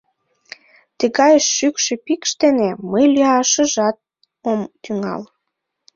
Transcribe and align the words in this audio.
—Тыгай 0.99 1.35
шӱкшӧ 1.53 1.93
пикш 2.05 2.31
дене 2.41 2.69
мый 2.91 3.05
лӱяшыжат 3.13 3.97
ом 4.51 4.61
тӱҥал! 4.83 5.21